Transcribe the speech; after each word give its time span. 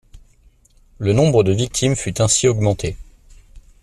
Le 0.97 1.13
nombre 1.13 1.43
de 1.43 1.51
victimes 1.51 1.95
fut 1.95 2.23
ainsi 2.23 2.47
augmenté. 2.47 2.97